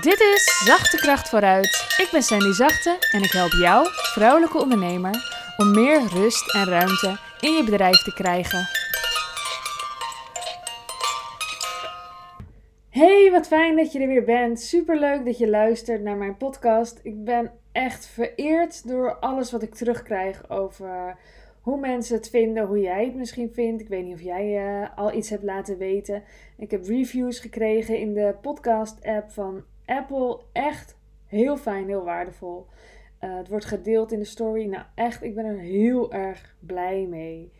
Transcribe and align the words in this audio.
Dit 0.00 0.20
is 0.20 0.62
Zachte 0.64 0.96
Kracht 0.96 1.28
vooruit. 1.28 1.96
Ik 1.98 2.08
ben 2.12 2.22
Sandy 2.22 2.52
Zachte 2.52 2.96
en 3.10 3.22
ik 3.22 3.30
help 3.30 3.52
jou, 3.52 3.86
vrouwelijke 3.90 4.58
ondernemer, 4.58 5.14
om 5.56 5.70
meer 5.70 6.00
rust 6.06 6.54
en 6.54 6.64
ruimte 6.64 7.18
in 7.40 7.52
je 7.52 7.64
bedrijf 7.64 8.02
te 8.02 8.14
krijgen. 8.14 8.68
Hey, 12.88 13.30
wat 13.30 13.46
fijn 13.46 13.76
dat 13.76 13.92
je 13.92 13.98
er 14.00 14.08
weer 14.08 14.24
bent. 14.24 14.60
Superleuk 14.60 15.24
dat 15.24 15.38
je 15.38 15.48
luistert 15.48 16.02
naar 16.02 16.16
mijn 16.16 16.36
podcast. 16.36 17.00
Ik 17.02 17.24
ben 17.24 17.52
echt 17.72 18.06
vereerd 18.06 18.88
door 18.88 19.14
alles 19.14 19.52
wat 19.52 19.62
ik 19.62 19.74
terugkrijg 19.74 20.50
over 20.50 21.16
hoe 21.60 21.80
mensen 21.80 22.16
het 22.16 22.30
vinden, 22.30 22.66
hoe 22.66 22.80
jij 22.80 23.04
het 23.04 23.14
misschien 23.14 23.50
vindt. 23.52 23.82
Ik 23.82 23.88
weet 23.88 24.04
niet 24.04 24.14
of 24.14 24.22
jij 24.22 24.80
uh, 24.80 24.88
al 24.96 25.14
iets 25.14 25.30
hebt 25.30 25.42
laten 25.42 25.78
weten. 25.78 26.22
Ik 26.56 26.70
heb 26.70 26.84
reviews 26.86 27.38
gekregen 27.38 27.98
in 27.98 28.14
de 28.14 28.34
podcast-app 28.40 29.30
van 29.30 29.64
Apple. 29.86 30.40
Echt 30.52 30.98
heel 31.26 31.56
fijn, 31.56 31.88
heel 31.88 32.04
waardevol. 32.04 32.66
Uh, 33.20 33.36
het 33.36 33.48
wordt 33.48 33.64
gedeeld 33.64 34.12
in 34.12 34.18
de 34.18 34.24
story. 34.24 34.66
Nou, 34.66 34.84
echt, 34.94 35.22
ik 35.22 35.34
ben 35.34 35.44
er 35.44 35.58
heel 35.58 36.12
erg 36.12 36.56
blij 36.60 37.06
mee. 37.06 37.52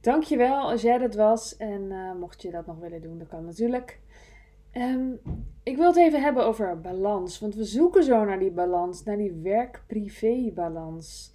Dankjewel 0.00 0.70
als 0.70 0.82
jij 0.82 0.98
dat 0.98 1.14
was. 1.14 1.56
En 1.56 1.82
uh, 1.82 2.14
mocht 2.14 2.42
je 2.42 2.50
dat 2.50 2.66
nog 2.66 2.78
willen 2.78 3.02
doen, 3.02 3.18
dat 3.18 3.28
kan 3.28 3.44
natuurlijk. 3.44 4.00
Um, 4.72 5.20
ik 5.62 5.76
wil 5.76 5.86
het 5.86 5.96
even 5.96 6.22
hebben 6.22 6.44
over 6.44 6.80
balans. 6.80 7.40
Want 7.40 7.54
we 7.54 7.64
zoeken 7.64 8.04
zo 8.04 8.24
naar 8.24 8.38
die 8.38 8.50
balans, 8.50 9.04
naar 9.04 9.16
die 9.16 9.32
werk-privé 9.42 10.50
balans. 10.54 11.32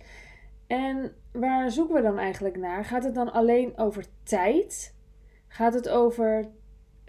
En 0.68 1.12
waar 1.32 1.72
zoeken 1.72 1.96
we 1.96 2.02
dan 2.02 2.18
eigenlijk 2.18 2.58
naar? 2.58 2.86
Gaat 2.86 3.04
het 3.04 3.16
dan 3.16 3.32
alleen 3.32 3.78
over 3.78 4.06
tijd? 4.24 4.96
Gaat 5.48 5.74
het 5.74 5.90
over 5.90 6.46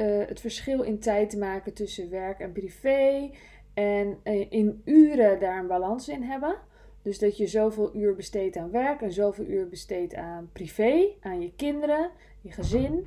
uh, 0.00 0.26
het 0.26 0.40
verschil 0.40 0.82
in 0.82 0.98
tijd 0.98 1.30
te 1.30 1.38
maken 1.38 1.74
tussen 1.74 2.10
werk 2.10 2.38
en 2.38 2.52
privé? 2.52 3.30
En 3.74 4.18
uh, 4.24 4.46
in 4.50 4.82
uren 4.84 5.40
daar 5.40 5.58
een 5.58 5.66
balans 5.66 6.08
in 6.08 6.22
hebben? 6.22 6.56
Dus 7.02 7.18
dat 7.18 7.36
je 7.36 7.46
zoveel 7.46 7.96
uur 7.96 8.14
besteedt 8.14 8.56
aan 8.56 8.70
werk 8.70 9.00
en 9.00 9.12
zoveel 9.12 9.44
uur 9.44 9.68
besteedt 9.68 10.14
aan 10.14 10.50
privé, 10.52 11.08
aan 11.20 11.40
je 11.40 11.52
kinderen, 11.54 12.10
je 12.40 12.52
gezin. 12.52 13.06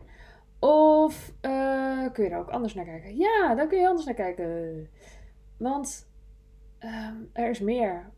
Of 0.60 1.34
uh, 1.42 2.12
kun 2.12 2.24
je 2.24 2.30
er 2.30 2.38
ook 2.38 2.50
anders 2.50 2.74
naar 2.74 2.86
kijken? 2.86 3.18
Ja, 3.18 3.56
daar 3.56 3.68
kun 3.68 3.80
je 3.80 3.88
anders 3.88 4.06
naar 4.06 4.16
kijken. 4.16 4.90
Want 5.58 6.10
um, 6.80 7.30
er 7.34 7.50
is 7.50 7.60
meer 7.60 8.10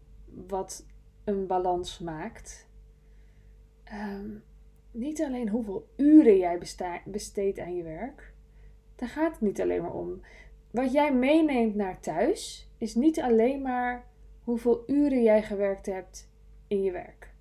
wat 0.48 0.86
een 1.24 1.48
balans 1.48 2.00
maakt. 2.00 2.70
Um, 3.94 4.44
niet 4.92 5.22
alleen 5.22 5.50
hoeveel 5.50 5.88
uren 5.98 6.38
jij 6.38 6.58
besteedt 7.06 7.60
aan 7.60 7.76
je 7.76 7.84
werk. 7.84 8.34
Daar 8.96 9.10
gaat 9.10 9.32
het 9.32 9.42
niet 9.42 9.62
alleen 9.62 9.82
maar 9.82 9.94
om. 9.94 10.22
Wat 10.72 10.92
jij 10.92 11.14
meeneemt 11.14 11.76
naar 11.76 12.00
thuis 12.00 12.70
is 12.78 12.96
niet 12.96 13.22
alleen 13.22 13.62
maar 13.62 14.06
hoeveel 14.44 14.84
uren 14.88 15.24
jij 15.24 15.44
gewerkt 15.44 15.86
hebt 15.86 16.30
in 16.68 16.84
je 16.84 16.92
werk. 16.92 17.34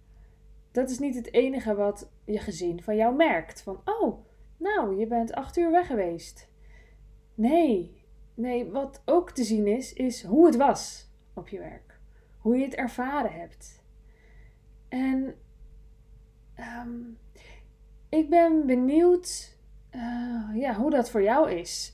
Dat 0.70 0.90
is 0.90 0.98
niet 0.98 1.14
het 1.14 1.32
enige 1.32 1.74
wat 1.74 2.10
je 2.24 2.38
gezin 2.38 2.82
van 2.82 2.96
jou 2.96 3.16
merkt. 3.16 3.62
Van, 3.62 3.80
oh, 3.84 4.18
nou, 4.56 4.98
je 4.98 5.06
bent 5.06 5.32
acht 5.32 5.56
uur 5.56 5.70
weg 5.70 5.86
geweest. 5.86 6.48
Nee, 7.34 8.04
nee, 8.34 8.70
wat 8.70 9.02
ook 9.04 9.30
te 9.30 9.44
zien 9.44 9.66
is, 9.66 9.92
is 9.92 10.22
hoe 10.22 10.46
het 10.46 10.56
was 10.56 11.10
op 11.34 11.48
je 11.48 11.58
werk. 11.58 11.98
Hoe 12.38 12.56
je 12.56 12.64
het 12.64 12.74
ervaren 12.74 13.32
hebt. 13.32 13.82
En 14.88 15.34
um, 16.58 17.18
ik 18.08 18.30
ben 18.30 18.66
benieuwd 18.66 19.53
uh, 19.94 20.60
ja, 20.60 20.74
hoe 20.74 20.90
dat 20.90 21.10
voor 21.10 21.22
jou 21.22 21.50
is. 21.50 21.92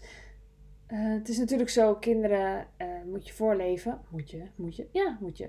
Uh, 0.89 1.13
het 1.13 1.29
is 1.29 1.39
natuurlijk 1.39 1.71
zo, 1.71 1.95
kinderen 1.95 2.67
uh, 2.79 2.87
moet 3.07 3.27
je 3.27 3.35
voorleven. 3.35 4.01
Moet 4.09 4.31
je, 4.31 4.43
moet 4.55 4.77
je, 4.77 4.87
ja, 4.91 5.19
moet 5.21 5.39
je. 5.39 5.49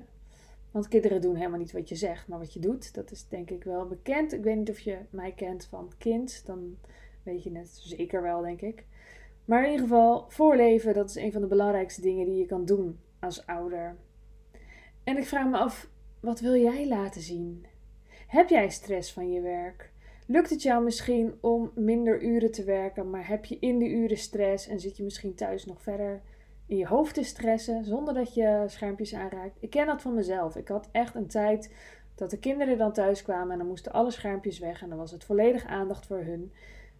Want 0.71 0.87
kinderen 0.87 1.21
doen 1.21 1.35
helemaal 1.35 1.59
niet 1.59 1.71
wat 1.71 1.89
je 1.89 1.95
zegt, 1.95 2.27
maar 2.27 2.39
wat 2.39 2.53
je 2.53 2.59
doet. 2.59 2.93
Dat 2.93 3.11
is 3.11 3.27
denk 3.27 3.49
ik 3.49 3.63
wel 3.63 3.87
bekend. 3.87 4.33
Ik 4.33 4.43
weet 4.43 4.57
niet 4.57 4.69
of 4.69 4.79
je 4.79 4.97
mij 5.09 5.31
kent 5.31 5.65
van 5.65 5.91
kind. 5.97 6.45
Dan 6.45 6.77
weet 7.23 7.43
je 7.43 7.57
het 7.57 7.79
zeker 7.83 8.21
wel, 8.21 8.41
denk 8.41 8.61
ik. 8.61 8.85
Maar 9.45 9.63
in 9.63 9.71
ieder 9.71 9.87
geval, 9.87 10.25
voorleven, 10.27 10.93
dat 10.93 11.09
is 11.09 11.15
een 11.15 11.31
van 11.31 11.41
de 11.41 11.47
belangrijkste 11.47 12.01
dingen 12.01 12.25
die 12.25 12.37
je 12.37 12.45
kan 12.45 12.65
doen 12.65 12.99
als 13.19 13.45
ouder. 13.45 13.95
En 15.03 15.17
ik 15.17 15.25
vraag 15.25 15.47
me 15.47 15.57
af, 15.57 15.89
wat 16.19 16.39
wil 16.39 16.55
jij 16.55 16.87
laten 16.87 17.21
zien? 17.21 17.65
Heb 18.27 18.49
jij 18.49 18.69
stress 18.69 19.13
van 19.13 19.31
je 19.31 19.41
werk? 19.41 19.90
Lukt 20.25 20.49
het 20.49 20.61
jou 20.61 20.83
misschien 20.83 21.33
om 21.41 21.71
minder 21.75 22.21
uren 22.21 22.51
te 22.51 22.63
werken, 22.63 23.09
maar 23.09 23.27
heb 23.27 23.45
je 23.45 23.57
in 23.59 23.79
de 23.79 23.89
uren 23.89 24.17
stress 24.17 24.67
en 24.67 24.79
zit 24.79 24.97
je 24.97 25.03
misschien 25.03 25.35
thuis 25.35 25.65
nog 25.65 25.81
verder 25.81 26.21
in 26.65 26.77
je 26.77 26.87
hoofd 26.87 27.13
te 27.13 27.23
stressen 27.23 27.85
zonder 27.85 28.13
dat 28.13 28.33
je 28.33 28.63
schermpjes 28.67 29.13
aanraakt? 29.13 29.57
Ik 29.59 29.69
ken 29.69 29.85
dat 29.85 30.01
van 30.01 30.13
mezelf. 30.13 30.55
Ik 30.55 30.67
had 30.67 30.89
echt 30.91 31.15
een 31.15 31.27
tijd 31.27 31.73
dat 32.15 32.29
de 32.29 32.39
kinderen 32.39 32.77
dan 32.77 32.93
thuis 32.93 33.23
kwamen 33.23 33.51
en 33.51 33.57
dan 33.57 33.67
moesten 33.67 33.91
alle 33.91 34.11
schermpjes 34.11 34.59
weg 34.59 34.81
en 34.81 34.89
dan 34.89 34.97
was 34.97 35.11
het 35.11 35.23
volledig 35.23 35.65
aandacht 35.65 36.05
voor 36.05 36.23
hun. 36.23 36.51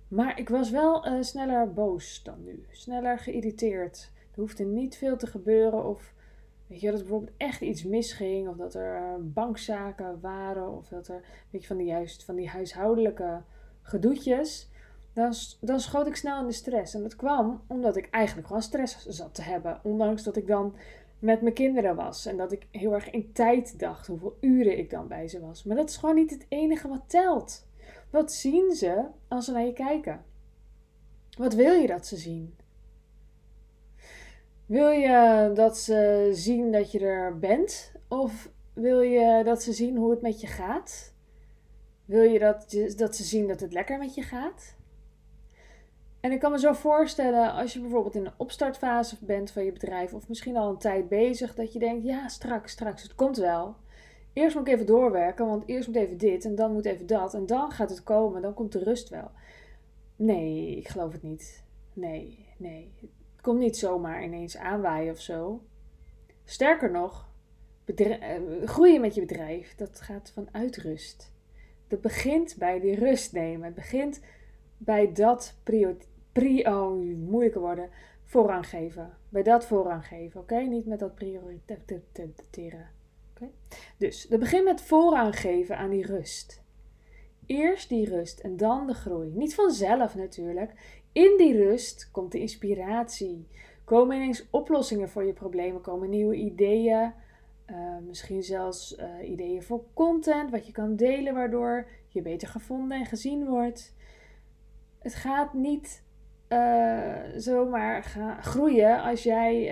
Maar 0.07 0.39
ik 0.39 0.49
was 0.49 0.69
wel 0.69 1.07
uh, 1.07 1.21
sneller 1.21 1.73
boos 1.73 2.23
dan 2.23 2.43
nu, 2.43 2.65
sneller 2.71 3.19
geïrriteerd. 3.19 4.11
Er 4.31 4.39
hoefde 4.39 4.63
niet 4.63 4.97
veel 4.97 5.17
te 5.17 5.27
gebeuren 5.27 5.85
of 5.85 6.13
Weet 6.71 6.81
je, 6.81 6.91
dat 6.91 6.95
er 6.95 7.05
bijvoorbeeld 7.05 7.37
echt 7.37 7.61
iets 7.61 7.83
misging, 7.83 8.47
of 8.47 8.55
dat 8.55 8.73
er 8.73 8.95
eh, 8.95 9.13
bankzaken 9.19 10.19
waren, 10.21 10.71
of 10.77 10.87
dat 10.87 11.07
er, 11.07 11.23
weet 11.49 11.61
je, 11.61 11.67
van 11.67 11.77
die, 11.77 11.85
juist 11.85 12.23
van 12.23 12.35
die 12.35 12.49
huishoudelijke 12.49 13.41
gedoetjes, 13.81 14.69
dan, 15.13 15.33
dan 15.59 15.79
schoot 15.79 16.07
ik 16.07 16.15
snel 16.15 16.41
in 16.41 16.47
de 16.47 16.53
stress. 16.53 16.93
En 16.93 17.01
dat 17.01 17.15
kwam 17.15 17.61
omdat 17.67 17.95
ik 17.95 18.09
eigenlijk 18.09 18.47
gewoon 18.47 18.61
stress 18.61 19.05
zat 19.07 19.33
te 19.33 19.41
hebben, 19.41 19.79
ondanks 19.83 20.23
dat 20.23 20.35
ik 20.35 20.47
dan 20.47 20.75
met 21.19 21.41
mijn 21.41 21.53
kinderen 21.53 21.95
was 21.95 22.25
en 22.25 22.37
dat 22.37 22.51
ik 22.51 22.67
heel 22.71 22.93
erg 22.93 23.09
in 23.09 23.31
tijd 23.31 23.79
dacht 23.79 24.07
hoeveel 24.07 24.37
uren 24.39 24.77
ik 24.77 24.89
dan 24.89 25.07
bij 25.07 25.27
ze 25.27 25.39
was. 25.39 25.63
Maar 25.63 25.75
dat 25.75 25.89
is 25.89 25.97
gewoon 25.97 26.15
niet 26.15 26.31
het 26.31 26.45
enige 26.49 26.87
wat 26.87 27.03
telt. 27.07 27.67
Wat 28.09 28.33
zien 28.33 28.71
ze 28.71 29.05
als 29.27 29.45
ze 29.45 29.51
naar 29.51 29.65
je 29.65 29.73
kijken? 29.73 30.23
Wat 31.37 31.53
wil 31.53 31.73
je 31.73 31.87
dat 31.87 32.07
ze 32.07 32.17
zien? 32.17 32.55
Wil 34.71 34.89
je 34.89 35.51
dat 35.53 35.77
ze 35.77 36.29
zien 36.31 36.71
dat 36.71 36.91
je 36.91 36.99
er 36.99 37.39
bent? 37.39 37.91
Of 38.07 38.51
wil 38.73 39.01
je 39.01 39.43
dat 39.43 39.63
ze 39.63 39.73
zien 39.73 39.97
hoe 39.97 40.11
het 40.11 40.21
met 40.21 40.41
je 40.41 40.47
gaat? 40.47 41.13
Wil 42.05 42.23
je 42.23 42.39
dat, 42.39 42.77
dat 42.97 43.15
ze 43.15 43.23
zien 43.23 43.47
dat 43.47 43.59
het 43.59 43.73
lekker 43.73 43.97
met 43.97 44.15
je 44.15 44.21
gaat? 44.21 44.75
En 46.19 46.31
ik 46.31 46.39
kan 46.39 46.51
me 46.51 46.59
zo 46.59 46.73
voorstellen, 46.73 47.53
als 47.53 47.73
je 47.73 47.79
bijvoorbeeld 47.79 48.15
in 48.15 48.23
de 48.23 48.31
opstartfase 48.37 49.17
bent 49.21 49.51
van 49.51 49.63
je 49.63 49.71
bedrijf, 49.71 50.13
of 50.13 50.27
misschien 50.27 50.57
al 50.57 50.69
een 50.69 50.77
tijd 50.77 51.09
bezig, 51.09 51.55
dat 51.55 51.73
je 51.73 51.79
denkt: 51.79 52.05
ja, 52.05 52.27
straks, 52.27 52.71
straks, 52.71 53.03
het 53.03 53.15
komt 53.15 53.37
wel. 53.37 53.75
Eerst 54.33 54.55
moet 54.55 54.67
ik 54.67 54.73
even 54.73 54.85
doorwerken, 54.85 55.47
want 55.47 55.63
eerst 55.67 55.87
moet 55.87 55.97
even 55.97 56.17
dit 56.17 56.45
en 56.45 56.55
dan 56.55 56.73
moet 56.73 56.85
even 56.85 57.07
dat 57.07 57.33
en 57.33 57.45
dan 57.45 57.71
gaat 57.71 57.89
het 57.89 58.03
komen, 58.03 58.41
dan 58.41 58.53
komt 58.53 58.71
de 58.71 58.83
rust 58.83 59.09
wel. 59.09 59.31
Nee, 60.15 60.77
ik 60.77 60.87
geloof 60.87 61.11
het 61.11 61.23
niet. 61.23 61.63
Nee, 61.93 62.45
nee. 62.57 62.93
Het 63.41 63.49
komt 63.49 63.61
niet 63.61 63.77
zomaar 63.77 64.23
ineens 64.23 64.57
aanwaaien 64.57 65.13
of 65.13 65.19
zo. 65.19 65.61
Sterker 66.43 66.91
nog, 66.91 67.29
eh, 67.85 68.39
groeien 68.65 69.01
met 69.01 69.15
je 69.15 69.21
bedrijf, 69.21 69.75
dat 69.75 70.01
gaat 70.01 70.31
vanuit 70.33 70.77
rust. 70.77 71.33
Dat 71.87 72.01
begint 72.01 72.55
bij 72.57 72.79
die 72.79 72.95
rust 72.95 73.33
nemen. 73.33 73.65
Het 73.65 73.75
begint 73.75 74.21
bij 74.77 75.11
dat 75.13 75.55
prio, 75.63 75.95
oh, 76.63 77.17
moeilijke 77.17 77.59
worden, 77.59 77.89
voorrang 78.23 78.67
geven. 78.67 79.17
Bij 79.29 79.43
dat 79.43 79.65
voorrang 79.65 80.07
geven, 80.07 80.41
oké? 80.41 80.59
Niet 80.59 80.85
met 80.85 80.99
dat 80.99 81.15
prioriteren. 81.15 82.89
Okay? 83.35 83.51
Dus, 83.97 84.27
dat 84.27 84.39
begint 84.39 84.63
met 84.63 84.81
voorrang 84.81 85.39
geven 85.39 85.77
aan 85.77 85.89
die 85.89 86.05
rust. 86.05 86.63
Eerst 87.45 87.89
die 87.89 88.09
rust 88.09 88.39
en 88.39 88.57
dan 88.57 88.87
de 88.87 88.93
groei. 88.93 89.29
Niet 89.29 89.55
vanzelf 89.55 90.15
natuurlijk. 90.15 91.00
In 91.11 91.37
die 91.37 91.57
rust 91.57 92.11
komt 92.11 92.31
de 92.31 92.39
inspiratie. 92.39 93.47
Komen 93.83 94.15
ineens 94.15 94.47
oplossingen 94.49 95.09
voor 95.09 95.23
je 95.23 95.33
problemen, 95.33 95.81
komen 95.81 96.09
nieuwe 96.09 96.35
ideeën. 96.35 97.13
Uh, 97.69 97.97
misschien 98.07 98.43
zelfs 98.43 98.97
uh, 98.97 99.29
ideeën 99.29 99.63
voor 99.63 99.83
content, 99.93 100.51
wat 100.51 100.65
je 100.65 100.71
kan 100.71 100.95
delen, 100.95 101.33
waardoor 101.33 101.87
je 102.07 102.21
beter 102.21 102.47
gevonden 102.47 102.97
en 102.97 103.05
gezien 103.05 103.45
wordt. 103.45 103.95
Het 104.99 105.15
gaat 105.15 105.53
niet 105.53 106.03
uh, 106.49 107.15
zomaar 107.35 108.03
groeien 108.41 109.01
als 109.01 109.23
jij 109.23 109.63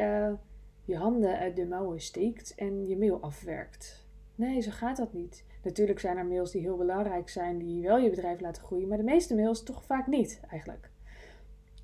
je 0.86 0.98
handen 0.98 1.38
uit 1.38 1.56
de 1.56 1.66
mouwen 1.66 2.02
steekt 2.02 2.56
en 2.56 2.88
je 2.88 2.98
mail 2.98 3.22
afwerkt. 3.22 4.08
Nee, 4.36 4.62
zo 4.62 4.72
gaat 4.72 4.98
dat 4.98 5.14
niet. 5.14 5.46
Natuurlijk 5.64 6.00
zijn 6.00 6.18
er 6.18 6.26
mails 6.26 6.52
die 6.52 6.62
heel 6.62 6.78
belangrijk 6.78 7.30
zijn, 7.30 7.58
die 7.58 7.82
wel 7.82 7.98
je 7.98 8.10
bedrijf 8.10 8.40
laten 8.40 8.64
groeien, 8.64 8.88
maar 8.88 8.98
de 8.98 9.04
meeste 9.04 9.36
mails 9.36 9.64
toch 9.64 9.84
vaak 9.84 10.08
niet 10.08 10.40
eigenlijk. 10.50 10.90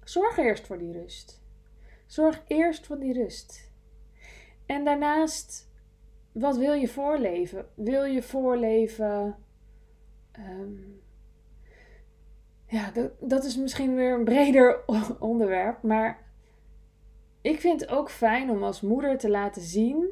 Zorg 0.06 0.38
eerst 0.38 0.68
voor 0.68 0.78
die 0.78 0.92
rust. 0.92 1.42
Zorg 2.06 2.44
eerst 2.48 2.86
voor 2.86 3.00
die 3.00 3.14
rust. 3.14 3.72
En 4.66 4.86
daarnaast, 4.86 5.70
wat 6.32 6.58
wil 6.58 6.74
je 6.74 6.88
voorleven? 6.88 7.68
Wil 7.74 8.04
je 8.04 8.24
voorleven. 8.24 9.36
Um, 10.40 11.02
ja, 12.68 12.92
dat, 12.92 13.12
dat 13.20 13.44
is 13.44 13.58
misschien 13.58 13.96
weer 13.96 14.14
een 14.14 14.24
breder 14.24 14.84
onderwerp, 15.20 15.82
maar 15.82 16.24
ik 17.42 17.60
vind 17.60 17.82
het 17.82 17.90
ook 17.90 18.10
fijn 18.10 18.50
om 18.50 18.64
als 18.64 18.82
moeder 18.82 19.18
te 19.18 19.30
laten 19.30 19.62
zien 19.62 20.08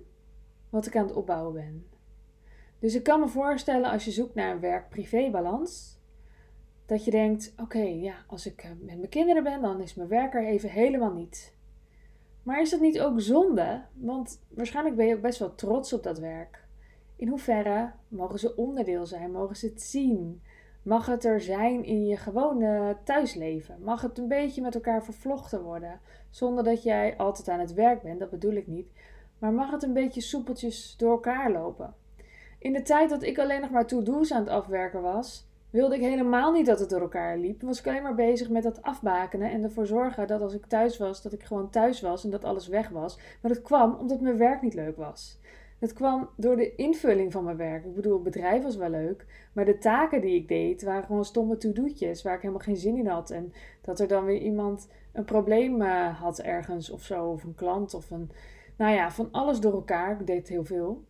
wat 0.69 0.85
ik 0.85 0.95
aan 0.95 1.07
het 1.07 1.15
opbouwen 1.15 1.53
ben. 1.53 1.87
Dus 2.79 2.95
ik 2.95 3.03
kan 3.03 3.19
me 3.19 3.27
voorstellen 3.27 3.91
als 3.91 4.05
je 4.05 4.11
zoekt 4.11 4.35
naar 4.35 4.51
een 4.51 4.59
werk-privé-balans, 4.59 5.92
dat 6.85 7.05
je 7.05 7.11
denkt: 7.11 7.53
oké, 7.57 7.81
ja, 7.81 8.15
als 8.27 8.45
ik 8.45 8.63
eh, 8.63 8.69
met 8.79 8.97
mijn 8.97 9.09
kinderen 9.09 9.43
ben, 9.43 9.61
dan 9.61 9.81
is 9.81 9.95
mijn 9.95 10.09
werk 10.09 10.33
er 10.33 10.45
even 10.45 10.69
helemaal 10.69 11.13
niet. 11.13 11.53
Maar 12.43 12.61
is 12.61 12.69
dat 12.69 12.79
niet 12.79 13.01
ook 13.01 13.21
zonde? 13.21 13.81
Want 13.93 14.41
waarschijnlijk 14.49 14.95
ben 14.95 15.05
je 15.05 15.15
ook 15.15 15.21
best 15.21 15.39
wel 15.39 15.55
trots 15.55 15.93
op 15.93 16.03
dat 16.03 16.19
werk. 16.19 16.63
In 17.15 17.27
hoeverre 17.27 17.91
mogen 18.07 18.39
ze 18.39 18.55
onderdeel 18.55 19.05
zijn? 19.05 19.31
Mogen 19.31 19.55
ze 19.55 19.65
het 19.65 19.81
zien? 19.81 20.41
Mag 20.83 21.05
het 21.05 21.25
er 21.25 21.41
zijn 21.41 21.83
in 21.83 22.05
je 22.05 22.17
gewone 22.17 22.97
thuisleven? 23.03 23.77
Mag 23.81 24.01
het 24.01 24.17
een 24.17 24.27
beetje 24.27 24.61
met 24.61 24.75
elkaar 24.75 25.03
vervlochten 25.03 25.63
worden? 25.63 25.99
Zonder 26.29 26.63
dat 26.63 26.83
jij 26.83 27.17
altijd 27.17 27.47
aan 27.47 27.59
het 27.59 27.73
werk 27.73 28.01
bent, 28.01 28.19
dat 28.19 28.29
bedoel 28.29 28.53
ik 28.53 28.67
niet. 28.67 28.87
Maar 29.39 29.53
mag 29.53 29.71
het 29.71 29.83
een 29.83 29.93
beetje 29.93 30.21
soepeltjes 30.21 30.95
door 30.97 31.11
elkaar 31.11 31.51
lopen? 31.51 31.95
In 32.59 32.73
de 32.73 32.81
tijd 32.81 33.09
dat 33.09 33.23
ik 33.23 33.39
alleen 33.39 33.61
nog 33.61 33.69
maar 33.69 33.87
to-do's 33.87 34.31
aan 34.31 34.39
het 34.39 34.49
afwerken 34.49 35.01
was, 35.01 35.47
wilde 35.73 35.95
ik 35.95 36.01
helemaal 36.01 36.51
niet 36.51 36.65
dat 36.65 36.79
het 36.79 36.89
door 36.89 37.01
elkaar 37.01 37.37
liep. 37.37 37.61
Was 37.61 37.79
ik 37.79 37.87
alleen 37.87 38.03
maar 38.03 38.15
bezig 38.15 38.49
met 38.49 38.63
dat 38.63 38.81
afbakenen 38.81 39.51
en 39.51 39.63
ervoor 39.63 39.85
zorgen 39.85 40.27
dat 40.27 40.41
als 40.41 40.53
ik 40.53 40.65
thuis 40.65 40.97
was, 40.97 41.21
dat 41.21 41.33
ik 41.33 41.43
gewoon 41.43 41.69
thuis 41.69 42.01
was 42.01 42.23
en 42.23 42.29
dat 42.29 42.43
alles 42.43 42.67
weg 42.67 42.89
was. 42.89 43.17
Maar 43.41 43.53
dat 43.53 43.61
kwam 43.61 43.93
omdat 43.93 44.21
mijn 44.21 44.37
werk 44.37 44.61
niet 44.61 44.73
leuk 44.73 44.97
was. 44.97 45.39
Dat 45.79 45.93
kwam 45.93 46.29
door 46.35 46.55
de 46.55 46.75
invulling 46.75 47.31
van 47.31 47.43
mijn 47.43 47.57
werk. 47.57 47.85
Ik 47.85 47.95
bedoel, 47.95 48.13
het 48.13 48.23
bedrijf 48.23 48.63
was 48.63 48.75
wel 48.75 48.89
leuk, 48.89 49.25
maar 49.53 49.65
de 49.65 49.77
taken 49.77 50.21
die 50.21 50.35
ik 50.35 50.47
deed 50.47 50.83
waren 50.83 51.03
gewoon 51.03 51.25
stomme 51.25 51.57
to-do'tjes 51.57 52.21
waar 52.21 52.35
ik 52.35 52.41
helemaal 52.41 52.63
geen 52.63 52.77
zin 52.77 52.97
in 52.97 53.07
had. 53.07 53.29
En 53.29 53.53
dat 53.81 53.99
er 53.99 54.07
dan 54.07 54.25
weer 54.25 54.41
iemand 54.41 54.87
een 55.13 55.25
probleem 55.25 55.81
uh, 55.81 56.19
had 56.19 56.39
ergens 56.39 56.89
of 56.89 57.03
zo, 57.03 57.25
of 57.25 57.43
een 57.43 57.55
klant 57.55 57.93
of 57.93 58.11
een. 58.11 58.31
Nou 58.77 58.93
ja, 58.93 59.11
van 59.11 59.29
alles 59.31 59.59
door 59.59 59.73
elkaar. 59.73 60.19
Ik 60.19 60.27
deed 60.27 60.47
heel 60.47 60.65
veel. 60.65 61.03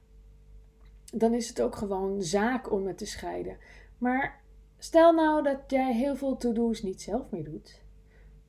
Dan 1.14 1.34
is 1.34 1.48
het 1.48 1.62
ook 1.62 1.76
gewoon 1.76 2.22
zaak 2.22 2.72
om 2.72 2.88
het 2.88 2.98
te 2.98 3.06
scheiden. 3.06 3.58
Maar 3.98 4.42
stel 4.84 5.14
nou 5.14 5.44
dat 5.44 5.60
jij 5.68 5.94
heel 5.94 6.16
veel 6.16 6.38
to-do's 6.38 6.82
niet 6.82 7.02
zelf 7.02 7.32
meer 7.32 7.44
doet. 7.44 7.82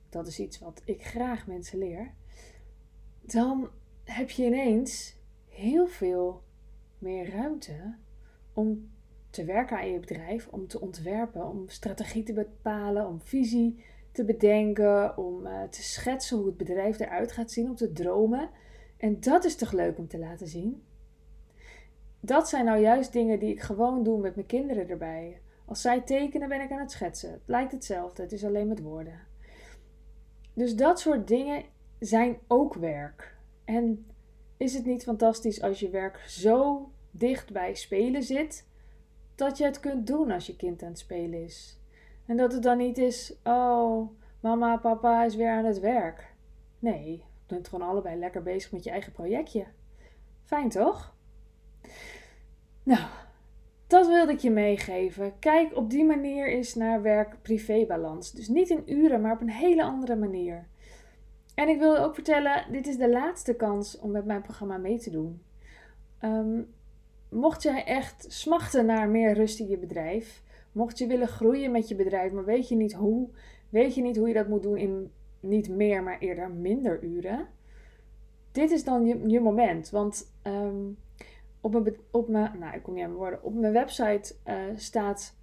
Dat 0.09 0.27
is 0.27 0.39
iets 0.39 0.59
wat 0.59 0.83
ik 0.85 1.05
graag 1.05 1.47
mensen 1.47 1.79
leer. 1.79 2.15
Dan 3.21 3.71
heb 4.05 4.31
je 4.31 4.45
ineens 4.45 5.17
heel 5.49 5.87
veel 5.87 6.43
meer 6.99 7.31
ruimte 7.31 7.95
om 8.53 8.91
te 9.31 9.45
werken 9.45 9.77
aan 9.77 9.91
je 9.91 10.01
bedrijf, 10.01 10.49
om 10.51 10.67
te 10.67 10.81
ontwerpen, 10.81 11.49
om 11.49 11.69
strategie 11.69 12.23
te 12.23 12.33
bepalen, 12.33 13.07
om 13.07 13.21
visie 13.21 13.85
te 14.13 14.25
bedenken, 14.25 15.17
om 15.17 15.47
uh, 15.47 15.63
te 15.63 15.83
schetsen 15.83 16.37
hoe 16.37 16.47
het 16.47 16.57
bedrijf 16.57 16.99
eruit 16.99 17.33
gaat 17.33 17.51
zien, 17.51 17.69
om 17.69 17.77
te 17.77 17.93
dromen. 17.93 18.51
En 18.97 19.21
dat 19.21 19.45
is 19.45 19.57
toch 19.57 19.73
leuk 19.73 19.99
om 19.99 20.09
te 20.09 20.19
laten 20.19 20.47
zien? 20.47 20.83
Dat 22.21 22.49
zijn 22.49 22.65
nou 22.65 22.81
juist 22.81 23.13
dingen 23.13 23.39
die 23.39 23.51
ik 23.51 23.61
gewoon 23.61 24.03
doe 24.03 24.21
met 24.21 24.35
mijn 24.35 24.47
kinderen 24.47 24.89
erbij. 24.89 25.43
Als 25.65 25.81
zij 25.81 26.01
tekenen, 26.01 26.49
ben 26.49 26.61
ik 26.61 26.71
aan 26.71 26.79
het 26.79 26.91
schetsen. 26.91 27.31
Het 27.31 27.43
lijkt 27.45 27.73
hetzelfde, 27.73 28.23
het 28.23 28.33
is 28.33 28.45
alleen 28.45 28.69
met 28.69 28.81
woorden. 28.81 29.21
Dus 30.53 30.77
dat 30.77 31.01
soort 31.01 31.29
dingen 31.29 31.65
zijn 31.99 32.39
ook 32.47 32.75
werk. 32.75 33.37
En 33.65 34.07
is 34.57 34.75
het 34.75 34.85
niet 34.85 35.03
fantastisch 35.03 35.63
als 35.63 35.81
je 35.81 35.91
werk 35.91 36.19
zo 36.19 36.91
dicht 37.11 37.53
bij 37.53 37.75
spelen 37.75 38.23
zit, 38.23 38.67
dat 39.35 39.59
je 39.59 39.65
het 39.65 39.81
kunt 39.81 40.07
doen 40.07 40.31
als 40.31 40.47
je 40.47 40.57
kind 40.57 40.83
aan 40.83 40.89
het 40.89 40.99
spelen 40.99 41.45
is? 41.45 41.79
En 42.27 42.37
dat 42.37 42.53
het 42.53 42.63
dan 42.63 42.79
niet 42.79 42.99
is, 42.99 43.37
oh, 43.45 44.11
mama, 44.41 44.77
papa 44.77 45.25
is 45.25 45.35
weer 45.35 45.51
aan 45.51 45.65
het 45.65 45.81
werk. 45.81 46.35
Nee, 46.79 47.13
je 47.13 47.23
bent 47.47 47.69
gewoon 47.69 47.89
allebei 47.89 48.19
lekker 48.19 48.43
bezig 48.43 48.73
met 48.73 48.85
je 48.85 48.91
eigen 48.91 49.13
projectje. 49.13 49.65
Fijn 50.45 50.69
toch? 50.69 51.15
Nou, 52.83 53.09
dat 53.87 54.07
wilde 54.07 54.33
ik 54.33 54.39
je 54.39 54.51
meegeven. 54.51 55.39
Kijk 55.39 55.77
op 55.77 55.91
die 55.91 56.05
manier 56.05 56.49
eens 56.49 56.75
naar 56.75 57.03
werk-privé-balans. 57.03 58.33
Dus 58.33 58.49
niet 58.49 58.71
in 58.71 58.83
uren, 58.87 59.21
maar 59.21 59.33
op 59.33 59.41
een 59.41 59.51
hele 59.51 59.83
andere 59.83 60.17
manier. 60.17 60.67
En 61.55 61.69
ik 61.69 61.79
wil 61.79 61.99
ook 61.99 62.15
vertellen, 62.15 62.65
dit 62.71 62.87
is 62.87 62.97
de 62.97 63.11
laatste 63.11 63.55
kans 63.55 63.99
om 63.99 64.11
met 64.11 64.25
mijn 64.25 64.43
programma 64.43 64.77
mee 64.77 64.99
te 64.99 65.11
doen. 65.11 65.43
Ehm, 66.19 66.63
mocht 67.29 67.63
jij 67.63 67.85
echt 67.85 68.27
smachten 68.29 68.87
naar 68.87 69.09
meer 69.09 69.35
rust 69.35 69.61
in 69.61 69.69
je 69.69 69.79
bedrijf, 69.79 70.43
mocht 70.73 70.99
je 70.99 71.07
willen 71.07 71.29
groeien 71.29 71.71
met 71.71 71.89
je 71.89 71.95
bedrijf, 71.95 72.33
maar 72.33 72.45
weet 72.45 72.69
je 72.69 72.77
niet 72.77 72.93
hoe, 72.93 73.29
weet 73.69 73.95
je 73.95 74.03
niet 74.03 74.17
hoe 74.17 74.29
je 74.29 74.35
dat 74.35 74.49
moet 74.49 74.63
doen 74.63 74.77
in 74.77 75.11
niet 75.41 75.69
meer, 75.69 76.03
maar 76.03 76.19
eerder 76.19 76.51
minder 76.51 77.03
uren, 77.03 77.47
dit 78.53 78.71
is 78.71 78.85
dan 78.85 79.07
je, 79.07 79.29
je 79.29 79.41
moment. 79.41 79.91
Want 79.91 80.33
ehm, 80.43 80.83
op, 82.11 82.29
mijn, 82.29 82.59
nou, 82.59 82.75
ik 82.75 82.83
kom 82.83 82.99
aan 82.99 83.43
op 83.43 83.55
mijn 83.55 83.73
website 83.73 84.35
uh, 84.47 84.55
staat 84.77 85.37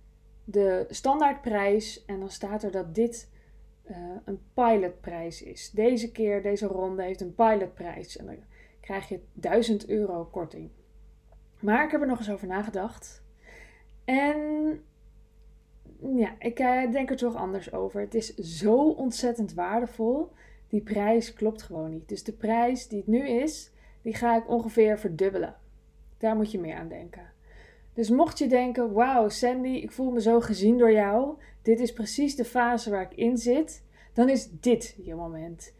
de 0.43 0.85
standaardprijs 0.89 2.05
en 2.05 2.19
dan 2.19 2.29
staat 2.29 2.63
er 2.63 2.71
dat 2.71 2.95
dit 2.95 3.29
uh, 3.89 3.97
een 4.25 4.39
pilotprijs 4.53 5.43
is. 5.43 5.71
Deze 5.71 6.11
keer, 6.11 6.41
deze 6.41 6.65
ronde 6.67 7.03
heeft 7.03 7.21
een 7.21 7.35
pilotprijs. 7.35 8.17
En 8.17 8.25
dan 8.25 8.35
krijg 8.79 9.09
je 9.09 9.19
1000 9.33 9.89
euro 9.89 10.25
korting. 10.25 10.69
Maar 11.59 11.85
ik 11.85 11.91
heb 11.91 12.01
er 12.01 12.07
nog 12.07 12.17
eens 12.17 12.31
over 12.31 12.47
nagedacht. 12.47 13.23
En 14.05 14.37
ja, 16.15 16.35
ik 16.39 16.59
uh, 16.59 16.91
denk 16.91 17.09
er 17.09 17.17
toch 17.17 17.35
anders 17.35 17.73
over. 17.73 18.01
Het 18.01 18.13
is 18.13 18.35
zo 18.35 18.89
ontzettend 18.89 19.53
waardevol. 19.53 20.31
Die 20.67 20.81
prijs 20.81 21.33
klopt 21.33 21.61
gewoon 21.61 21.89
niet. 21.89 22.09
Dus 22.09 22.23
de 22.23 22.33
prijs 22.33 22.87
die 22.87 22.97
het 22.97 23.07
nu 23.07 23.27
is, 23.27 23.71
die 24.01 24.13
ga 24.13 24.37
ik 24.37 24.49
ongeveer 24.49 24.99
verdubbelen. 24.99 25.55
Daar 26.21 26.35
moet 26.35 26.51
je 26.51 26.59
meer 26.59 26.75
aan 26.75 26.87
denken. 26.87 27.31
Dus 27.93 28.09
mocht 28.09 28.37
je 28.37 28.47
denken, 28.47 28.93
wauw 28.93 29.29
Sandy, 29.29 29.69
ik 29.69 29.91
voel 29.91 30.11
me 30.11 30.21
zo 30.21 30.39
gezien 30.39 30.77
door 30.77 30.91
jou. 30.91 31.37
Dit 31.61 31.79
is 31.79 31.93
precies 31.93 32.35
de 32.35 32.45
fase 32.45 32.89
waar 32.89 33.01
ik 33.01 33.13
in 33.17 33.37
zit. 33.37 33.83
Dan 34.13 34.29
is 34.29 34.49
dit 34.51 34.97
je 35.03 35.15
moment. 35.15 35.73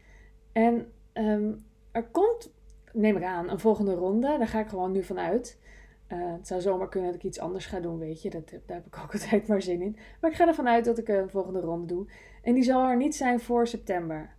En 0.52 0.92
um, 1.14 1.64
er 1.92 2.04
komt, 2.04 2.52
neem 2.92 3.16
ik 3.16 3.22
aan, 3.22 3.50
een 3.50 3.58
volgende 3.58 3.94
ronde. 3.94 4.38
Daar 4.38 4.48
ga 4.48 4.60
ik 4.60 4.68
gewoon 4.68 4.92
nu 4.92 5.02
vanuit. 5.02 5.60
Uh, 6.08 6.32
het 6.32 6.46
zou 6.46 6.60
zomaar 6.60 6.88
kunnen 6.88 7.10
dat 7.10 7.20
ik 7.20 7.26
iets 7.26 7.40
anders 7.40 7.66
ga 7.66 7.80
doen, 7.80 7.98
weet 7.98 8.22
je. 8.22 8.30
Dat, 8.30 8.50
daar 8.50 8.76
heb 8.76 8.86
ik 8.86 8.98
ook 9.02 9.12
altijd 9.20 9.46
maar 9.46 9.62
zin 9.62 9.82
in. 9.82 9.96
Maar 10.20 10.30
ik 10.30 10.36
ga 10.36 10.46
ervan 10.46 10.68
uit 10.68 10.84
dat 10.84 10.98
ik 10.98 11.08
een 11.08 11.30
volgende 11.30 11.60
ronde 11.60 11.86
doe. 11.86 12.06
En 12.42 12.54
die 12.54 12.62
zal 12.62 12.88
er 12.88 12.96
niet 12.96 13.14
zijn 13.14 13.40
voor 13.40 13.66
september. 13.66 14.34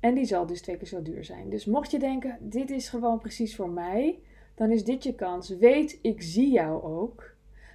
En 0.00 0.14
die 0.14 0.24
zal 0.24 0.46
dus 0.46 0.60
twee 0.60 0.76
keer 0.76 0.86
zo 0.86 1.02
duur 1.02 1.24
zijn. 1.24 1.48
Dus 1.48 1.64
mocht 1.64 1.90
je 1.90 1.98
denken, 1.98 2.38
dit 2.40 2.70
is 2.70 2.88
gewoon 2.88 3.18
precies 3.18 3.56
voor 3.56 3.70
mij 3.70 4.20
dan 4.56 4.70
is 4.70 4.84
dit 4.84 5.02
je 5.02 5.14
kans. 5.14 5.48
Weet, 5.48 5.98
ik 6.02 6.22
zie 6.22 6.50
jou 6.50 6.82
ook. 6.82 7.34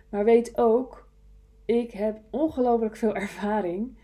Maar 0.10 0.24
weet 0.24 0.58
ook, 0.58 1.08
ik 1.66 1.92
heb 1.92 2.20
ongelooflijk 2.30 2.96
veel 2.96 3.16
ervaring. 3.16 3.98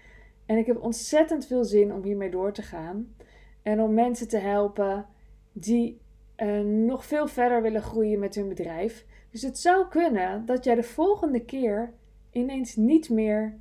En 0.45 0.57
ik 0.57 0.65
heb 0.65 0.81
ontzettend 0.81 1.45
veel 1.45 1.63
zin 1.63 1.93
om 1.93 2.03
hiermee 2.03 2.29
door 2.29 2.51
te 2.51 2.61
gaan. 2.61 3.15
En 3.61 3.81
om 3.81 3.93
mensen 3.93 4.27
te 4.27 4.37
helpen 4.37 5.05
die 5.51 6.01
uh, 6.37 6.59
nog 6.59 7.05
veel 7.05 7.27
verder 7.27 7.61
willen 7.61 7.81
groeien 7.81 8.19
met 8.19 8.35
hun 8.35 8.47
bedrijf. 8.47 9.05
Dus 9.29 9.41
het 9.41 9.59
zou 9.59 9.87
kunnen 9.87 10.45
dat 10.45 10.63
jij 10.63 10.75
de 10.75 10.83
volgende 10.83 11.45
keer 11.45 11.93
ineens 12.31 12.75
niet 12.75 13.09
meer 13.09 13.57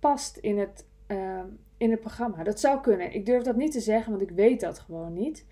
past 0.00 0.36
in 0.36 0.58
het, 0.58 0.86
uh, 1.08 1.40
in 1.76 1.90
het 1.90 2.00
programma. 2.00 2.42
Dat 2.42 2.60
zou 2.60 2.80
kunnen. 2.80 3.14
Ik 3.14 3.26
durf 3.26 3.42
dat 3.42 3.56
niet 3.56 3.72
te 3.72 3.80
zeggen, 3.80 4.10
want 4.10 4.30
ik 4.30 4.36
weet 4.36 4.60
dat 4.60 4.78
gewoon 4.78 5.12
niet. 5.12 5.46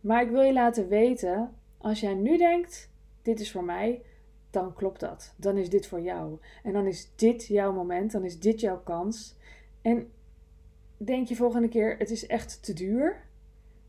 Maar 0.00 0.22
ik 0.22 0.30
wil 0.30 0.42
je 0.42 0.52
laten 0.52 0.88
weten 0.88 1.54
als 1.80 2.00
jij 2.00 2.14
nu 2.14 2.36
denkt, 2.36 2.90
dit 3.22 3.40
is 3.40 3.52
voor 3.52 3.64
mij, 3.64 4.02
dan 4.50 4.74
klopt 4.74 5.00
dat. 5.00 5.34
Dan 5.36 5.56
is 5.56 5.68
dit 5.68 5.86
voor 5.86 6.00
jou. 6.00 6.38
En 6.62 6.72
dan 6.72 6.86
is 6.86 7.12
dit 7.14 7.46
jouw 7.46 7.72
moment, 7.72 8.12
dan 8.12 8.24
is 8.24 8.38
dit 8.38 8.60
jouw 8.60 8.80
kans. 8.82 9.36
En 9.82 10.10
denk 10.96 11.28
je 11.28 11.36
volgende 11.36 11.68
keer, 11.68 11.96
het 11.98 12.10
is 12.10 12.26
echt 12.26 12.62
te 12.62 12.72
duur, 12.72 13.28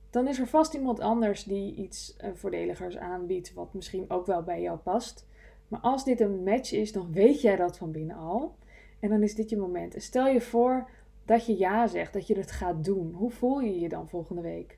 dan 0.10 0.28
is 0.28 0.40
er 0.40 0.48
vast 0.48 0.74
iemand 0.74 1.00
anders 1.00 1.44
die 1.44 1.76
iets 1.76 2.16
uh, 2.22 2.30
voordeligers 2.34 2.98
aanbiedt, 2.98 3.54
wat 3.54 3.74
misschien 3.74 4.10
ook 4.10 4.26
wel 4.26 4.44
bij 4.44 4.62
jou 4.62 4.78
past. 4.78 5.28
Maar 5.68 5.80
als 5.80 6.04
dit 6.04 6.20
een 6.20 6.44
match 6.44 6.72
is, 6.72 6.92
dan 6.92 7.12
weet 7.12 7.42
jij 7.42 7.56
dat 7.56 7.78
van 7.78 7.92
binnen 7.92 8.16
al. 8.16 8.56
En 9.00 9.10
dan 9.10 9.24
is 9.24 9.36
dit 9.36 9.50
je 9.50 9.58
moment. 9.58 9.96
En 9.96 10.02
stel 10.02 10.28
je 10.28 10.42
voor 10.42 10.90
dat 11.26 11.46
je 11.46 11.58
ja 11.58 11.88
zegt, 11.88 12.14
dat 12.14 12.28
je 12.28 12.38
het 12.38 12.52
gaat 12.52 12.86
doen. 12.86 13.12
Hoe 13.14 13.32
voel 13.32 13.60
je 13.60 13.80
je 13.80 13.90
dan 13.90 14.10
volgende 14.10 14.42
week? 14.42 14.78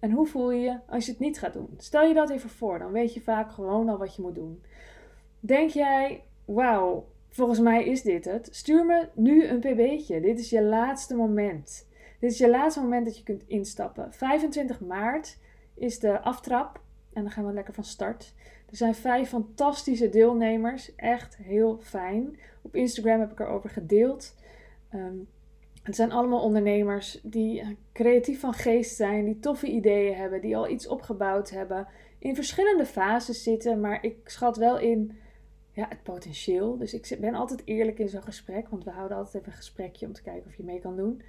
En 0.00 0.10
hoe 0.10 0.26
voel 0.26 0.50
je 0.50 0.60
je 0.60 0.78
als 0.86 1.06
je 1.06 1.10
het 1.10 1.20
niet 1.20 1.38
gaat 1.38 1.52
doen? 1.52 1.74
Stel 1.76 2.02
je 2.02 2.14
dat 2.14 2.30
even 2.30 2.50
voor, 2.50 2.78
dan 2.78 2.92
weet 2.92 3.14
je 3.14 3.20
vaak 3.20 3.52
gewoon 3.52 3.88
al 3.88 3.98
wat 3.98 4.16
je 4.16 4.22
moet 4.22 4.34
doen. 4.34 4.62
Denk 5.40 5.70
jij, 5.70 6.24
wauw, 6.44 7.06
volgens 7.28 7.60
mij 7.60 7.84
is 7.84 8.02
dit 8.02 8.24
het. 8.24 8.48
Stuur 8.50 8.86
me 8.86 9.08
nu 9.14 9.46
een 9.46 9.60
pb'tje. 9.60 10.20
Dit 10.20 10.38
is 10.38 10.50
je 10.50 10.62
laatste 10.62 11.14
moment. 11.14 11.88
Dit 12.20 12.30
is 12.30 12.38
je 12.38 12.50
laatste 12.50 12.80
moment 12.80 13.04
dat 13.04 13.16
je 13.16 13.22
kunt 13.22 13.44
instappen. 13.46 14.12
25 14.12 14.80
maart 14.80 15.38
is 15.74 15.98
de 15.98 16.20
aftrap 16.20 16.80
en 17.12 17.22
dan 17.22 17.30
gaan 17.30 17.46
we 17.46 17.52
lekker 17.52 17.74
van 17.74 17.84
start. 17.84 18.34
Er 18.70 18.76
zijn 18.76 18.94
vijf 18.94 19.28
fantastische 19.28 20.08
deelnemers. 20.08 20.94
Echt 20.94 21.36
heel 21.36 21.78
fijn. 21.78 22.38
Op 22.62 22.74
Instagram 22.74 23.20
heb 23.20 23.32
ik 23.32 23.40
erover 23.40 23.70
gedeeld. 23.70 24.34
Um, 24.94 25.28
Het 25.82 25.96
zijn 25.96 26.12
allemaal 26.12 26.42
ondernemers 26.42 27.20
die 27.22 27.76
creatief 27.92 28.40
van 28.40 28.52
geest 28.52 28.96
zijn, 28.96 29.24
die 29.24 29.38
toffe 29.38 29.66
ideeën 29.66 30.14
hebben, 30.14 30.40
die 30.40 30.56
al 30.56 30.68
iets 30.68 30.88
opgebouwd 30.88 31.50
hebben, 31.50 31.86
in 32.18 32.34
verschillende 32.34 32.84
fases 32.86 33.42
zitten, 33.42 33.80
maar 33.80 34.04
ik 34.04 34.16
schat 34.24 34.56
wel 34.56 34.78
in 34.78 35.18
ja, 35.72 35.86
het 35.88 36.02
potentieel. 36.02 36.76
Dus 36.76 36.94
ik 36.94 37.16
ben 37.20 37.34
altijd 37.34 37.62
eerlijk 37.64 37.98
in 37.98 38.08
zo'n 38.08 38.22
gesprek, 38.22 38.68
want 38.68 38.84
we 38.84 38.90
houden 38.90 39.16
altijd 39.16 39.34
even 39.34 39.52
een 39.52 39.58
gesprekje 39.58 40.06
om 40.06 40.12
te 40.12 40.22
kijken 40.22 40.46
of 40.46 40.56
je 40.56 40.62
mee 40.62 40.80
kan 40.80 40.96
doen. 40.96 41.22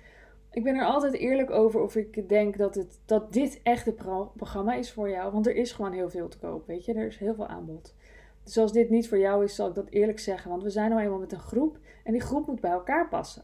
Ik 0.51 0.63
ben 0.63 0.75
er 0.75 0.85
altijd 0.85 1.13
eerlijk 1.13 1.49
over 1.49 1.81
of 1.81 1.95
ik 1.95 2.29
denk 2.29 2.57
dat, 2.57 2.75
het, 2.75 2.99
dat 3.05 3.33
dit 3.33 3.59
echt 3.63 3.85
het 3.85 3.95
programma 4.35 4.73
is 4.73 4.91
voor 4.91 5.09
jou. 5.09 5.31
Want 5.31 5.47
er 5.47 5.55
is 5.55 5.71
gewoon 5.71 5.91
heel 5.91 6.09
veel 6.09 6.27
te 6.27 6.37
koop, 6.37 6.67
weet 6.67 6.85
je. 6.85 6.93
Er 6.93 7.07
is 7.07 7.17
heel 7.17 7.35
veel 7.35 7.47
aanbod. 7.47 7.95
Dus 8.43 8.57
als 8.57 8.71
dit 8.71 8.89
niet 8.89 9.07
voor 9.07 9.17
jou 9.17 9.43
is, 9.43 9.55
zal 9.55 9.67
ik 9.67 9.75
dat 9.75 9.89
eerlijk 9.89 10.19
zeggen. 10.19 10.49
Want 10.49 10.63
we 10.63 10.69
zijn 10.69 10.89
nou 10.89 11.01
eenmaal 11.01 11.19
met 11.19 11.31
een 11.31 11.39
groep 11.39 11.77
en 12.03 12.11
die 12.11 12.21
groep 12.21 12.47
moet 12.47 12.61
bij 12.61 12.71
elkaar 12.71 13.09
passen. 13.09 13.43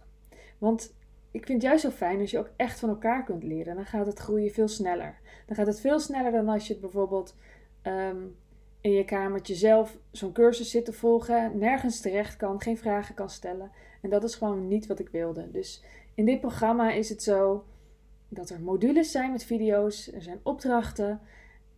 Want 0.58 0.96
ik 1.38 1.46
vind 1.46 1.62
het 1.62 1.72
juist 1.72 1.84
zo 1.84 1.90
fijn 1.90 2.20
als 2.20 2.32
je 2.32 2.40
ook 2.40 2.52
echt 2.56 2.80
van 2.80 2.90
elkaar 2.90 3.24
kunt 3.24 3.44
leren. 3.44 3.76
Dan 3.76 3.86
gaat 3.86 4.06
het 4.06 4.20
groeien 4.20 4.52
veel 4.52 4.68
sneller. 4.68 5.20
Dan 5.46 5.56
gaat 5.56 5.68
het 5.68 5.80
veel 5.80 6.00
sneller 6.00 6.32
dan 6.32 6.50
als 6.50 6.68
je 6.68 6.74
het 6.74 6.82
bijvoorbeeld 6.82 7.36
ehm, 7.82 8.18
in 8.82 8.92
je 8.92 9.06
kamertje 9.06 9.56
zelf 9.56 9.98
zo'n 10.12 10.32
cursus 10.32 10.72
zit 10.72 10.86
te 10.86 10.94
volgen, 10.94 11.58
nergens 11.58 12.00
terecht 12.00 12.38
kan, 12.38 12.62
geen 12.62 12.78
vragen 12.78 13.16
kan 13.16 13.30
stellen. 13.30 13.72
En 14.02 14.10
dat 14.10 14.24
is 14.24 14.36
gewoon 14.36 14.68
niet 14.68 14.88
wat 14.88 15.00
ik 15.00 15.10
wilde. 15.10 15.52
Dus 15.52 15.84
in 16.14 16.26
dit 16.26 16.40
programma 16.40 16.92
is 16.92 17.10
het 17.10 17.24
zo 17.24 17.66
dat 18.30 18.50
er 18.50 18.62
modules 18.62 19.12
zijn 19.12 19.32
met 19.32 19.44
video's, 19.44 20.12
er 20.14 20.22
zijn 20.22 20.40
opdrachten. 20.44 21.22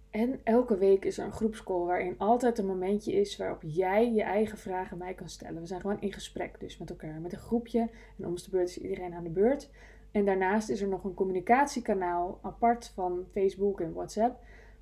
En 0.09 0.39
elke 0.43 0.77
week 0.77 1.05
is 1.05 1.17
er 1.17 1.25
een 1.25 1.31
groepscall 1.31 1.85
waarin 1.85 2.15
altijd 2.17 2.57
een 2.57 2.65
momentje 2.65 3.13
is 3.13 3.37
waarop 3.37 3.61
jij 3.65 4.11
je 4.13 4.23
eigen 4.23 4.57
vragen 4.57 4.97
mij 4.97 5.13
kan 5.13 5.29
stellen. 5.29 5.61
We 5.61 5.67
zijn 5.67 5.81
gewoon 5.81 6.01
in 6.01 6.13
gesprek 6.13 6.59
dus 6.59 6.77
met 6.77 6.89
elkaar, 6.89 7.19
met 7.21 7.33
een 7.33 7.39
groepje. 7.39 7.89
En 8.17 8.25
om 8.25 8.35
de 8.35 8.47
beurt 8.51 8.69
is 8.69 8.77
iedereen 8.77 9.13
aan 9.13 9.23
de 9.23 9.29
beurt. 9.29 9.69
En 10.11 10.25
daarnaast 10.25 10.69
is 10.69 10.81
er 10.81 10.87
nog 10.87 11.03
een 11.03 11.13
communicatiekanaal 11.13 12.39
apart 12.41 12.91
van 12.95 13.25
Facebook 13.31 13.81
en 13.81 13.93
WhatsApp. 13.93 14.39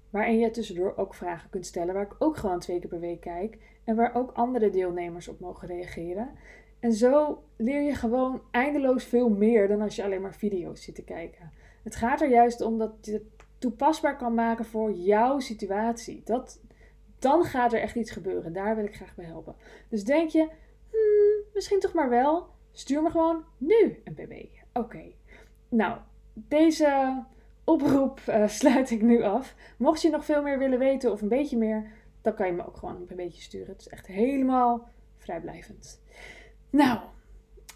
Waarin 0.10 0.39
je 0.39 0.51
tussendoor 0.51 0.98
ook 0.98 1.13
vragen 1.13 1.50
kunt 1.50 1.65
stellen, 1.65 1.93
waar 1.93 2.05
ik 2.05 2.15
ook 2.19 2.38
gewoon 2.38 2.60
twee 2.60 2.79
keer 2.79 2.89
per 2.89 3.00
week 3.00 3.22
kijk. 3.22 3.57
En 3.84 3.96
waar 3.96 4.15
ook 4.15 4.31
andere 4.31 4.69
deelnemers 4.69 5.27
op 5.27 5.39
mogen 5.39 5.67
reageren. 5.67 6.29
En 6.79 6.93
zo 6.93 7.43
leer 7.55 7.81
je 7.81 7.96
gewoon 7.96 8.41
eindeloos 8.51 9.03
veel 9.03 9.29
meer 9.29 9.67
dan 9.67 9.81
als 9.81 9.96
je 9.96 10.03
alleen 10.03 10.22
maar 10.22 10.36
video's 10.36 10.84
zit 10.84 10.96
te 10.96 11.03
kijken. 11.03 11.51
Het 11.84 11.96
gaat 11.96 12.22
er 12.22 12.29
juist 12.29 12.62
om 12.62 12.77
dat 12.77 12.91
je 13.01 13.25
toepasbaar 13.57 14.17
kan 14.17 14.33
maken 14.33 14.65
voor 14.65 14.91
jouw 14.91 15.39
situatie. 15.39 16.21
Dat, 16.25 16.61
dan 17.19 17.43
gaat 17.43 17.73
er 17.73 17.81
echt 17.81 17.95
iets 17.95 18.11
gebeuren. 18.11 18.53
Daar 18.53 18.75
wil 18.75 18.85
ik 18.85 18.95
graag 18.95 19.15
bij 19.15 19.25
helpen. 19.25 19.55
Dus 19.89 20.03
denk 20.03 20.29
je, 20.29 20.49
hmm, 20.89 21.43
misschien 21.53 21.79
toch 21.79 21.93
maar 21.93 22.09
wel. 22.09 22.47
Stuur 22.71 23.01
me 23.01 23.09
gewoon 23.09 23.43
nu 23.57 24.01
een 24.03 24.13
pb. 24.13 24.33
Oké. 24.73 25.03
Nou, 25.69 25.97
deze 26.33 27.23
oproep 27.63 28.21
uh, 28.29 28.47
sluit 28.59 28.91
ik 28.91 29.01
nu 29.01 29.21
af. 29.21 29.55
Mocht 29.77 30.01
je 30.01 30.09
nog 30.09 30.25
veel 30.25 30.41
meer 30.41 30.57
willen 30.57 30.79
weten 30.79 31.11
of 31.11 31.21
een 31.21 31.27
beetje 31.27 31.57
meer, 31.57 31.91
dan 32.21 32.33
kan 32.33 32.47
je 32.47 32.53
me 32.53 32.67
ook 32.67 32.77
gewoon 32.77 33.05
een 33.07 33.15
beetje 33.15 33.41
sturen. 33.41 33.67
Het 33.67 33.81
is 33.81 33.87
echt 33.87 34.07
helemaal 34.07 34.89
vrijblijvend. 35.17 36.01
Nou, 36.69 36.99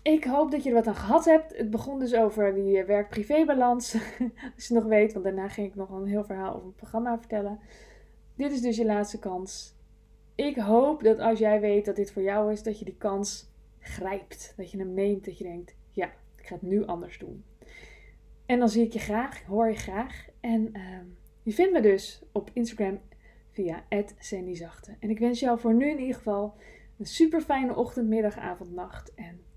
ik 0.02 0.24
hoop 0.24 0.52
dat 0.52 0.64
je 0.64 0.70
er 0.70 0.76
wat 0.76 0.88
aan 0.88 0.96
gehad 0.96 1.26
hebt. 1.26 1.58
Het 1.58 1.70
begon 1.70 2.00
dus 2.00 2.14
over 2.14 2.54
die 2.54 2.78
eh, 2.78 2.86
werk-privé-balans. 2.86 3.94
Als 4.56 4.68
je 4.68 4.74
nog 4.74 4.84
weet, 4.84 5.14
want 5.14 5.26
daarna 5.26 5.48
ging 5.48 5.68
ik 5.68 5.76
nog 5.76 5.90
een 5.90 6.08
heel 6.08 6.24
verhaal 6.24 6.54
over 6.54 6.68
het 6.68 6.76
programma 6.76 7.18
vertellen. 7.18 7.60
Dit 8.36 8.52
is 8.52 8.62
dus 8.62 8.78
je 8.78 8.86
laatste 8.86 9.20
kans. 9.20 9.76
Ik 10.36 10.56
hoop 10.56 11.04
dat 11.04 11.20
als 11.20 11.40
jij 11.40 11.60
weet 11.60 11.86
dat 11.86 11.96
dit 11.96 12.12
voor 12.12 12.22
jou 12.22 12.52
is, 12.52 12.64
dat 12.64 12.80
je 12.80 12.86
die 12.86 12.98
kans 12.98 13.50
grijpt. 13.80 14.54
Dat 14.58 14.72
je 14.72 14.78
hem 14.78 14.94
neemt, 14.94 15.26
dat 15.26 15.38
je 15.38 15.44
denkt, 15.44 15.76
ja, 15.92 16.06
ik 16.38 16.48
ga 16.48 16.54
het 16.54 16.64
nu 16.64 16.86
anders 16.86 17.20
doen. 17.20 17.44
En 18.46 18.60
dan 18.60 18.70
zie 18.70 18.86
ik 18.86 18.94
je 18.94 19.00
graag, 19.00 19.44
hoor 19.44 19.68
je 19.68 19.76
graag. 19.76 20.28
En 20.40 20.70
uh, 20.74 20.82
je 21.44 21.54
vindt 21.54 21.72
me 21.72 21.82
dus 21.82 22.22
op 22.32 22.50
Instagram 22.54 23.00
via 23.52 23.84
@sandyzachte. 24.20 24.96
En 25.00 25.10
ik 25.10 25.20
wens 25.20 25.40
jou 25.40 25.60
voor 25.60 25.74
nu 25.74 25.90
in 25.90 26.00
ieder 26.00 26.16
geval 26.16 26.56
een 26.98 27.06
super 27.06 27.42
fijne 27.42 27.76
ochtend, 27.76 28.08
middag, 28.08 28.38
avond, 28.38 28.72
nacht. 28.72 29.14
En 29.14 29.42